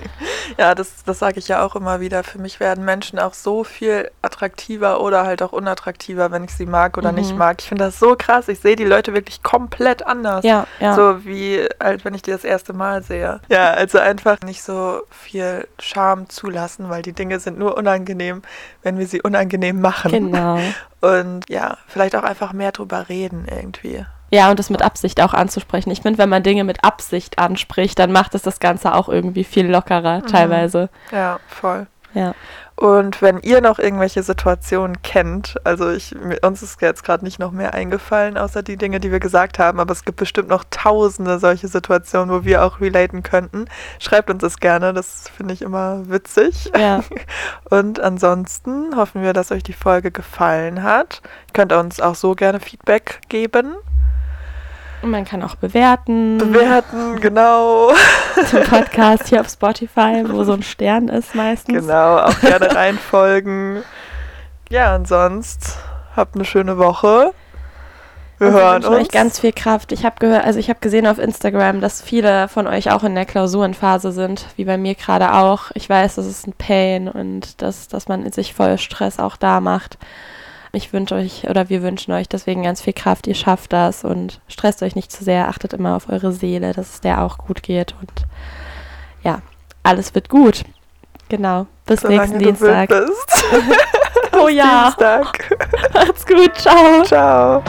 [0.57, 2.23] Ja, das, das sage ich ja auch immer wieder.
[2.23, 6.65] Für mich werden Menschen auch so viel attraktiver oder halt auch unattraktiver, wenn ich sie
[6.65, 7.37] mag oder nicht Mhm.
[7.37, 7.57] mag.
[7.61, 8.47] Ich finde das so krass.
[8.47, 10.20] Ich sehe die Leute wirklich komplett anders.
[10.43, 10.95] Ja, ja.
[10.95, 13.39] So wie, als wenn ich die das erste Mal sehe.
[13.49, 18.41] Ja, also einfach nicht so viel Scham zulassen, weil die Dinge sind nur unangenehm,
[18.83, 20.11] wenn wir sie unangenehm machen.
[20.11, 20.59] Genau.
[21.01, 24.05] Und ja, vielleicht auch einfach mehr drüber reden irgendwie.
[24.33, 25.91] Ja, und das mit Absicht auch anzusprechen.
[25.91, 29.43] Ich finde, wenn man Dinge mit Absicht anspricht, dann macht es das Ganze auch irgendwie
[29.43, 30.89] viel lockerer teilweise.
[31.11, 31.87] Ja, voll.
[32.13, 32.33] Ja.
[32.75, 37.51] Und wenn ihr noch irgendwelche Situationen kennt, also ich, uns ist jetzt gerade nicht noch
[37.51, 41.37] mehr eingefallen, außer die Dinge, die wir gesagt haben, aber es gibt bestimmt noch tausende
[41.37, 43.65] solche Situationen, wo wir auch relaten könnten.
[43.99, 46.71] Schreibt uns das gerne, das finde ich immer witzig.
[46.75, 47.03] Ja.
[47.69, 51.21] Und ansonsten hoffen wir, dass euch die Folge gefallen hat.
[51.49, 53.75] Ihr könnt uns auch so gerne Feedback geben.
[55.01, 56.37] Und man kann auch bewerten.
[56.37, 57.91] Bewerten, genau.
[58.51, 61.87] Den Podcast hier auf Spotify, wo so ein Stern ist meistens.
[61.87, 63.83] Genau, auch gerne reinfolgen.
[64.69, 65.77] Ja, und sonst
[66.15, 67.33] habt eine schöne Woche.
[68.37, 69.01] Wir Und wir hören wünschen uns.
[69.01, 69.91] euch ganz viel Kraft.
[69.91, 73.13] Ich habe gehört, also ich habe gesehen auf Instagram, dass viele von euch auch in
[73.15, 75.71] der Klausurenphase sind, wie bei mir gerade auch.
[75.73, 79.59] Ich weiß, das ist ein Pain und dass, dass man sich voll Stress auch da
[79.61, 79.97] macht.
[80.73, 83.27] Ich wünsche euch oder wir wünschen euch deswegen ganz viel Kraft.
[83.27, 85.49] Ihr schafft das und stresst euch nicht zu sehr.
[85.49, 88.11] Achtet immer auf eure Seele, dass es der auch gut geht und
[89.23, 89.41] ja,
[89.83, 90.63] alles wird gut.
[91.27, 91.67] Genau.
[91.85, 92.89] Bis solange nächsten Dienstag.
[92.89, 93.43] bist.
[94.33, 94.85] Oh ja.
[94.85, 95.57] Dienstag.
[95.93, 96.55] Macht's gut.
[96.55, 97.03] Ciao.
[97.03, 97.63] Ciao.